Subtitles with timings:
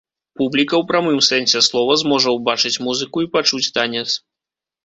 [0.39, 4.09] Публіка ў прамым сэнсе слова зможа ўбачыць музыку і пачуць танец.